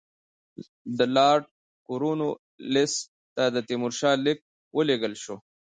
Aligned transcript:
د 0.97 0.99
لارډ 1.15 1.43
کورنوالیس 1.87 2.93
ته 3.35 3.43
د 3.55 3.57
تیمورشاه 3.67 4.17
لیک 4.25 4.39
ولېږل 4.75 5.13
شو. 5.23 5.35